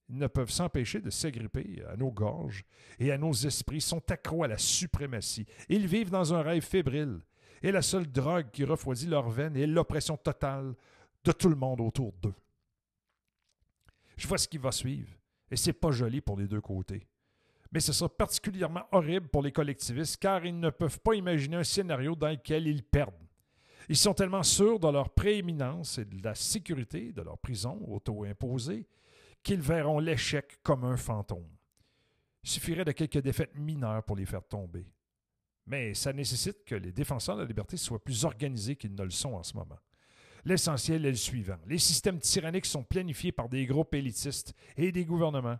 [0.08, 2.64] Ils ne peuvent s'empêcher de s'agripper à nos gorges
[2.98, 5.46] et à nos esprits, sont accros à la suprématie.
[5.68, 7.20] Ils vivent dans un rêve fébrile
[7.62, 10.74] et la seule drogue qui refroidit leurs veines est l'oppression totale
[11.24, 12.34] de tout le monde autour d'eux.
[14.16, 15.16] Je vois ce qui va suivre,
[15.50, 17.06] et c'est pas joli pour les deux côtés.
[17.72, 21.64] Mais ce sera particulièrement horrible pour les collectivistes car ils ne peuvent pas imaginer un
[21.64, 23.12] scénario dans lequel ils perdent.
[23.88, 28.86] Ils sont tellement sûrs de leur prééminence et de la sécurité de leur prison auto-imposée
[29.42, 31.48] qu'ils verront l'échec comme un fantôme.
[32.44, 34.86] Il suffirait de quelques défaites mineures pour les faire tomber.
[35.66, 39.10] Mais ça nécessite que les défenseurs de la liberté soient plus organisés qu'ils ne le
[39.10, 39.78] sont en ce moment.
[40.44, 41.58] L'essentiel est le suivant.
[41.66, 45.58] Les systèmes tyranniques sont planifiés par des groupes élitistes et des gouvernements,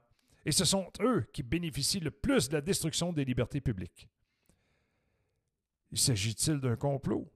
[0.48, 4.08] et ce sont eux qui bénéficient le plus de la destruction des libertés publiques.
[5.92, 7.30] Il s'agit-il d'un complot?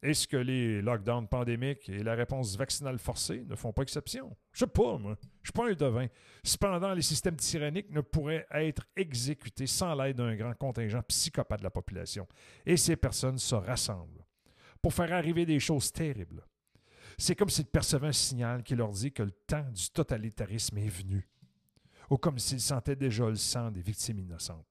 [0.00, 4.36] Est-ce que les lockdowns pandémiques et la réponse vaccinale forcée ne font pas exception?
[4.52, 5.18] Je sais pas, moi.
[5.42, 6.06] Je suis pas un devin.
[6.44, 11.64] Cependant, les systèmes tyranniques ne pourraient être exécutés sans l'aide d'un grand contingent psychopathe de
[11.64, 12.28] la population.
[12.64, 14.24] Et ces personnes se rassemblent
[14.80, 16.46] pour faire arriver des choses terribles.
[17.18, 20.88] C'est comme s'ils percevaient un signal qui leur dit que le temps du totalitarisme est
[20.88, 21.28] venu.
[22.10, 24.66] Ou comme s'ils sentaient déjà le sang des victimes innocentes.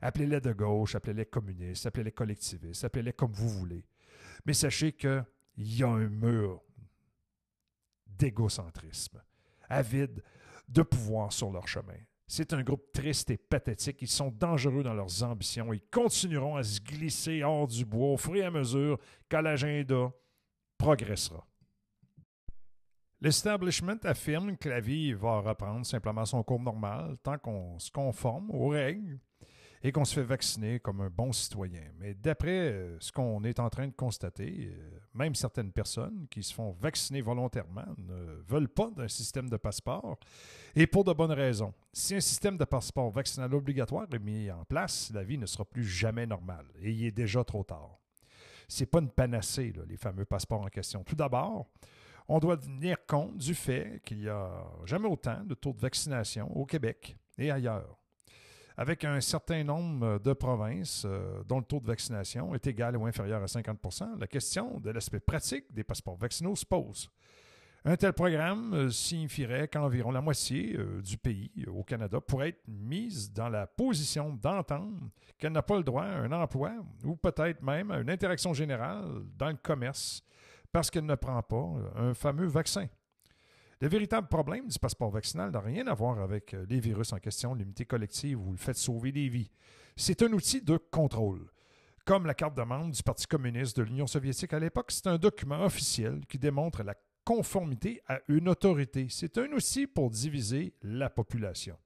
[0.00, 3.84] Appelez-les de gauche, appelez-les communistes, appelez-les collectivistes, appelez-les comme vous voulez.
[4.44, 5.24] Mais sachez qu'il
[5.56, 6.62] y a un mur
[8.06, 9.22] d'égocentrisme,
[9.68, 10.22] avide
[10.68, 11.98] de pouvoir sur leur chemin.
[12.26, 14.00] C'est un groupe triste et pathétique.
[14.00, 15.72] Ils sont dangereux dans leurs ambitions.
[15.72, 18.98] Ils continueront à se glisser hors du bois au fur et à mesure
[19.30, 20.10] l'agenda
[20.78, 21.46] progressera.
[23.22, 28.50] L'establishment affirme que la vie va reprendre simplement son cours normal tant qu'on se conforme
[28.50, 29.20] aux règles
[29.80, 31.84] et qu'on se fait vacciner comme un bon citoyen.
[32.00, 36.42] Mais d'après euh, ce qu'on est en train de constater, euh, même certaines personnes qui
[36.42, 40.18] se font vacciner volontairement ne veulent pas d'un système de passeport,
[40.74, 41.72] et pour de bonnes raisons.
[41.92, 45.64] Si un système de passeport vaccinal obligatoire est mis en place, la vie ne sera
[45.64, 48.00] plus jamais normale, et il est déjà trop tard.
[48.66, 51.04] Ce n'est pas une panacée, les fameux passeports en question.
[51.04, 51.68] Tout d'abord,
[52.32, 54.50] on doit tenir compte du fait qu'il n'y a
[54.86, 57.98] jamais autant de taux de vaccination au Québec et ailleurs
[58.78, 63.04] avec un certain nombre de provinces euh, dont le taux de vaccination est égal ou
[63.04, 67.10] inférieur à 50% la question de l'aspect pratique des passeports vaccinaux se pose.
[67.84, 72.66] Un tel programme euh, signifierait qu'environ la moitié euh, du pays au Canada pourrait être
[72.66, 76.72] mise dans la position d'entendre qu'elle n'a pas le droit à un emploi
[77.04, 79.04] ou peut-être même à une interaction générale
[79.36, 80.24] dans le commerce
[80.72, 82.88] parce qu'elle ne prend pas un fameux vaccin.
[83.82, 87.18] Le véritable problème du passeport vaccinal n'a rien à voir avec euh, les virus en
[87.18, 89.50] question, l'immunité collective ou le fait de sauver des vies.
[89.96, 91.50] C'est un outil de contrôle.
[92.04, 95.18] Comme la carte de membre du Parti communiste de l'Union soviétique à l'époque, c'est un
[95.18, 99.08] document officiel qui démontre la conformité à une autorité.
[99.10, 101.76] C'est un outil pour diviser la population.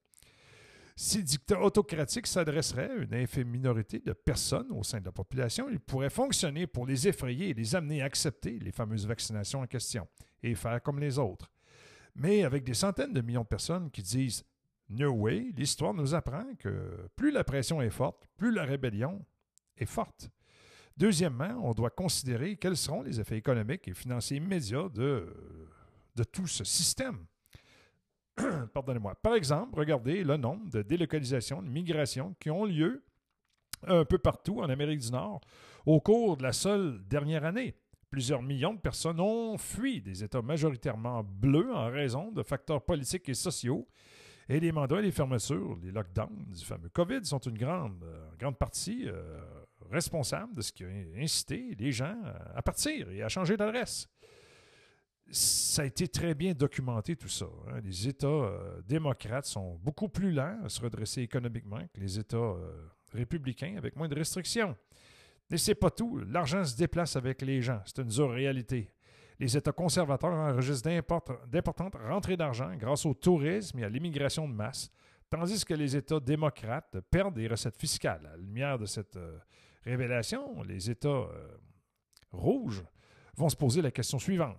[0.98, 5.12] Si le dictat autocratique s'adresserait à une infime minorité de personnes au sein de la
[5.12, 9.61] population, il pourrait fonctionner pour les effrayer et les amener à accepter les fameuses vaccinations
[9.61, 10.09] en question
[10.42, 11.52] et faire comme les autres.
[12.14, 14.42] Mais avec des centaines de millions de personnes qui disent
[14.88, 19.22] No way, l'histoire nous apprend que plus la pression est forte, plus la rébellion
[19.76, 20.30] est forte.
[20.96, 25.26] Deuxièmement, on doit considérer quels seront les effets économiques et financiers immédiats de,
[26.14, 27.26] de tout ce système.
[28.75, 29.14] Pardonnez-moi.
[29.16, 33.03] Par exemple, regardez le nombre de délocalisations, de migrations qui ont lieu
[33.87, 35.40] un peu partout en Amérique du Nord
[35.85, 37.75] au cours de la seule dernière année.
[38.11, 43.29] Plusieurs millions de personnes ont fui des États majoritairement bleus en raison de facteurs politiques
[43.29, 43.87] et sociaux.
[44.49, 48.29] Et les mandats et les fermetures, les lockdowns du fameux COVID sont une grande, euh,
[48.38, 49.40] grande partie euh,
[49.90, 52.16] responsable de ce qui a incité les gens
[52.55, 54.09] à partir et à changer d'adresse.
[55.30, 57.46] Ça a été très bien documenté tout ça.
[57.68, 57.80] Hein.
[57.82, 62.54] Les États euh, démocrates sont beaucoup plus lents à se redresser économiquement que les États
[63.12, 64.76] républicains avec moins de restrictions.
[65.50, 66.18] Mais c'est pas tout.
[66.28, 67.80] L'argent se déplace avec les gens.
[67.84, 68.90] C'est une dure réalité.
[69.38, 70.88] Les États conservateurs enregistrent
[71.46, 74.90] d'importantes rentrées d'argent grâce au tourisme et à l'immigration de masse,
[75.28, 78.26] tandis que les États démocrates perdent des recettes fiscales.
[78.26, 79.38] À la lumière de cette euh,
[79.84, 81.58] révélation, les États euh,
[82.32, 82.82] rouges
[83.36, 84.58] vont se poser la question suivante.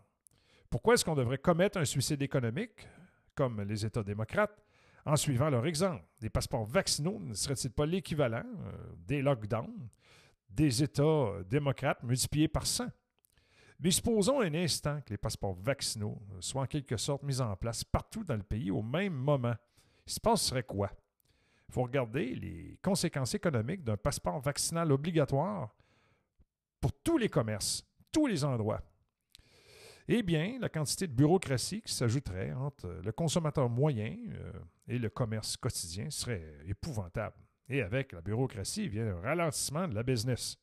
[0.70, 2.88] Pourquoi est-ce qu'on devrait commettre un suicide économique,
[3.36, 4.64] comme les États démocrates,
[5.06, 6.04] en suivant leur exemple?
[6.20, 8.72] Des passeports vaccinaux ne seraient-ils pas l'équivalent euh,
[9.06, 9.90] des lockdowns
[10.50, 12.88] des États euh, démocrates multipliés par 100.
[13.80, 17.84] Mais supposons un instant que les passeports vaccinaux soient en quelque sorte mis en place
[17.84, 19.54] partout dans le pays au même moment.
[20.08, 20.90] Il se passerait quoi?
[21.70, 25.76] Il faut regarder les conséquences économiques d'un passeport vaccinal obligatoire
[26.80, 28.82] pour tous les commerces, tous les endroits.
[30.10, 34.54] Eh bien, la quantité de bureaucratie qui s'ajouterait entre le consommateur moyen euh,
[34.88, 37.36] et le commerce quotidien serait épouvantable.
[37.68, 40.58] Et avec la bureaucratie vient un ralentissement de la business.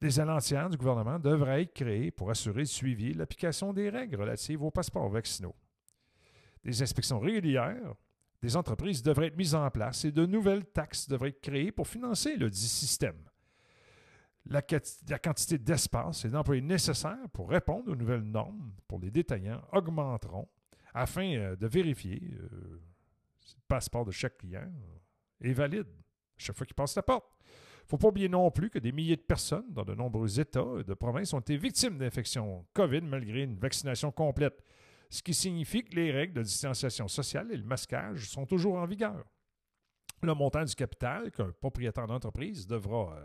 [0.00, 4.16] Des allantières du gouvernement devraient être créées pour assurer le suivi et l'application des règles
[4.16, 5.54] relatives aux passeports vaccinaux.
[6.64, 7.94] Des inspections régulières
[8.40, 11.86] des entreprises devraient être mises en place et de nouvelles taxes devraient être créées pour
[11.86, 13.28] financer le système.
[14.46, 20.48] La, quantité d'espace et d'employés nécessaires pour répondre aux nouvelles normes pour les détaillants augmenteront
[20.94, 22.80] afin euh, de vérifier euh,
[23.40, 25.86] si le passeport de chaque client euh, est valide
[26.36, 27.24] chaque fois qu'il passe la porte.
[27.44, 30.40] Il ne faut pas oublier non plus que des milliers de personnes dans de nombreux
[30.40, 34.62] États et de provinces ont été victimes d'infections COVID malgré une vaccination complète,
[35.08, 38.86] ce qui signifie que les règles de distanciation sociale et le masquage sont toujours en
[38.86, 39.24] vigueur.
[40.22, 43.16] Le montant du capital qu'un propriétaire d'entreprise devra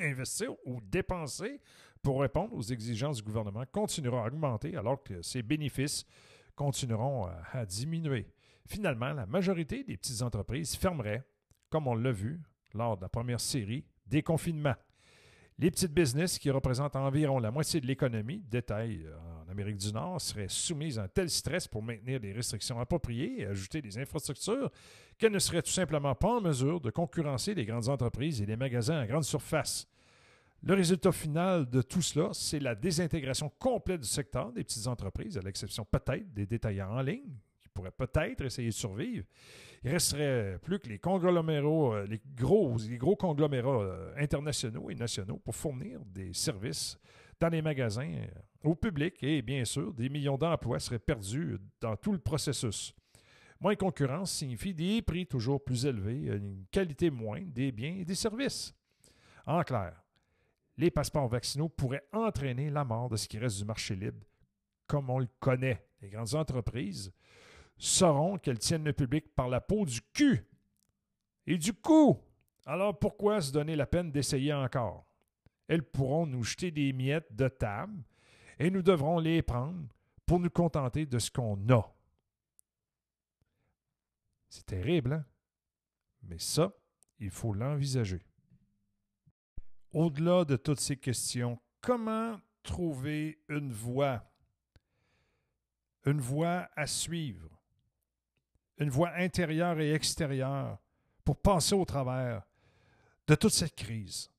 [0.00, 1.60] investir ou dépenser
[2.02, 6.04] pour répondre aux exigences du gouvernement continuera à augmenter alors que ses bénéfices
[6.54, 8.26] continueront à, diminuer.
[8.66, 11.22] Finalement, la majorité des petites entreprises fermeraient,
[11.70, 12.40] comme on l'a vu
[12.74, 14.74] lors de la première série Déconfinement.
[15.58, 19.92] Les petites business, qui représentent environ la moitié de l'économie, détail euh, en Amérique du
[19.92, 23.98] Nord, seraient soumises à un tel stress pour maintenir des restrictions appropriées et ajouter des
[23.98, 24.70] infrastructures
[25.18, 28.56] qu'elles ne seraient tout simplement pas en mesure de concurrencer les grandes entreprises et les
[28.56, 29.88] magasins à grande surface.
[30.62, 35.38] Le résultat final de tout cela, c'est la désintégration complète du secteur des petites entreprises,
[35.38, 39.24] à l'exception peut-être des détaillants en ligne, qui pourraient peut-être essayer de survivre.
[39.84, 44.96] Il resterait plus que les conglomérats, euh, les gros, les gros conglomérats euh, internationaux et
[44.96, 46.98] nationaux pour fournir des services
[47.38, 51.96] dans les magasins euh, au public et bien sûr, des millions d'emplois seraient perdus dans
[51.96, 52.92] tout le processus.
[53.60, 58.14] Moins concurrence signifie des prix toujours plus élevés, une qualité moindre des biens et des
[58.14, 58.72] services.
[59.46, 60.00] En clair,
[60.76, 64.24] les passeports vaccinaux pourraient entraîner la mort de ce qui reste du marché libre,
[64.86, 65.84] comme on le connaît.
[66.00, 67.12] Les grandes entreprises
[67.76, 70.44] sauront qu'elles tiennent le public par la peau du cul
[71.46, 72.16] et du cou.
[72.64, 75.04] Alors pourquoi se donner la peine d'essayer encore?
[75.66, 78.04] Elles pourront nous jeter des miettes de table
[78.58, 79.88] et nous devrons les prendre
[80.26, 81.92] pour nous contenter de ce qu'on a.
[84.48, 85.24] C'est terrible, hein?
[86.22, 86.72] Mais ça,
[87.18, 88.22] il faut l'envisager.
[89.92, 94.22] Au-delà de toutes ces questions, comment trouver une voie,
[96.04, 97.50] une voie à suivre,
[98.78, 100.78] une voie intérieure et extérieure
[101.24, 102.42] pour passer au travers
[103.26, 104.30] de toute cette crise,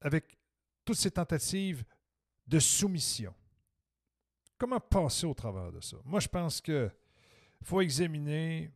[0.00, 0.38] avec
[0.84, 1.84] toutes ces tentatives
[2.46, 3.34] de soumission.
[4.58, 5.96] Comment passer au travers de ça?
[6.04, 6.92] Moi, je pense qu'il
[7.62, 8.70] faut examiner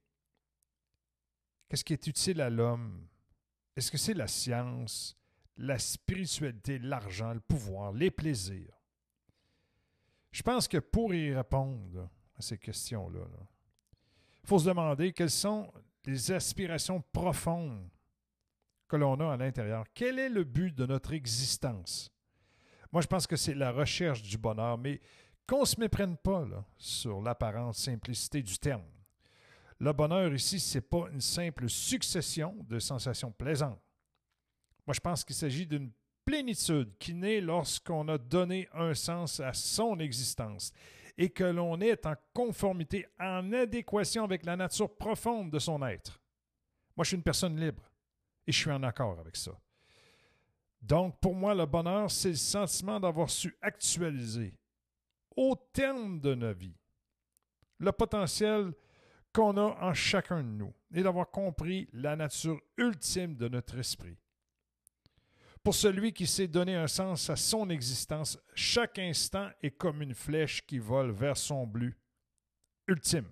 [1.68, 3.06] qu'est-ce qui est utile à l'homme?
[3.76, 5.16] Est-ce que c'est la science,
[5.56, 8.74] la spiritualité, l'argent, le pouvoir, les plaisirs?
[10.30, 13.26] Je pense que pour y répondre à ces questions-là,
[14.42, 15.72] il faut se demander quelles sont
[16.04, 17.88] les aspirations profondes
[18.86, 19.84] que l'on a à l'intérieur.
[19.92, 22.10] Quel est le but de notre existence?
[22.92, 25.00] Moi, je pense que c'est la recherche du bonheur, mais
[25.46, 26.46] qu'on ne se méprenne pas
[26.78, 28.84] sur l'apparente simplicité du terme.
[29.78, 33.82] Le bonheur ici, ce n'est pas une simple succession de sensations plaisantes.
[34.86, 35.90] Moi, je pense qu'il s'agit d'une
[36.24, 40.72] plénitude qui naît lorsqu'on a donné un sens à son existence
[41.18, 46.20] et que l'on est en conformité, en adéquation avec la nature profonde de son être.
[46.96, 47.82] Moi, je suis une personne libre
[48.46, 49.52] et je suis en accord avec ça.
[50.80, 54.54] Donc, pour moi, le bonheur, c'est le sentiment d'avoir su actualiser,
[55.36, 56.76] au terme de nos vies,
[57.78, 58.72] le potentiel
[59.36, 64.16] qu'on a en chacun de nous et d'avoir compris la nature ultime de notre esprit.
[65.62, 70.14] Pour celui qui s'est donné un sens à son existence, chaque instant est comme une
[70.14, 71.94] flèche qui vole vers son but
[72.88, 73.28] ultime.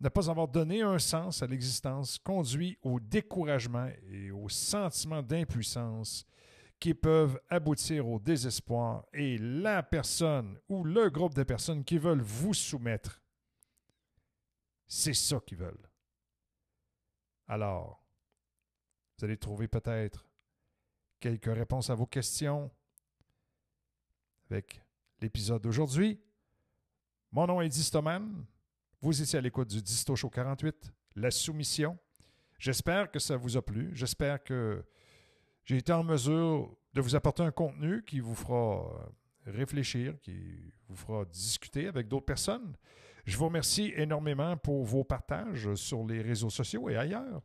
[0.00, 6.26] Ne pas avoir donné un sens à l'existence conduit au découragement et au sentiment d'impuissance
[6.80, 12.20] qui peuvent aboutir au désespoir et la personne ou le groupe de personnes qui veulent
[12.20, 13.22] vous soumettre.
[14.88, 15.88] C'est ça qu'ils veulent.
[17.46, 18.02] Alors,
[19.16, 20.26] vous allez trouver peut-être
[21.20, 22.70] quelques réponses à vos questions
[24.50, 24.82] avec
[25.20, 26.18] l'épisode d'aujourd'hui.
[27.32, 28.46] Mon nom est Distoman.
[29.02, 31.98] Vous étiez à l'écoute du Disto Show 48, la soumission.
[32.58, 33.90] J'espère que ça vous a plu.
[33.94, 34.84] J'espère que
[35.64, 39.12] j'ai été en mesure de vous apporter un contenu qui vous fera
[39.44, 42.74] réfléchir, qui vous fera discuter avec d'autres personnes.
[43.28, 47.42] Je vous remercie énormément pour vos partages sur les réseaux sociaux et ailleurs.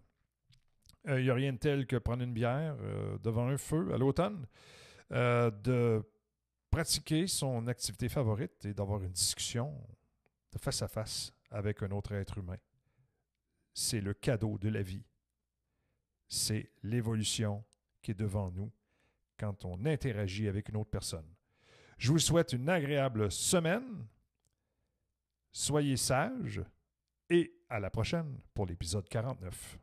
[1.04, 3.94] Il euh, n'y a rien de tel que prendre une bière euh, devant un feu
[3.94, 4.48] à l'automne,
[5.12, 6.02] euh, de
[6.72, 9.78] pratiquer son activité favorite et d'avoir une discussion
[10.54, 12.56] de face à face avec un autre être humain.
[13.74, 15.04] C'est le cadeau de la vie.
[16.30, 17.62] C'est l'évolution
[18.02, 18.72] qui est devant nous
[19.38, 21.28] quand on interagit avec une autre personne.
[21.98, 24.08] Je vous souhaite une agréable semaine.
[25.56, 26.64] Soyez sages
[27.30, 29.78] et à la prochaine pour l'épisode 49.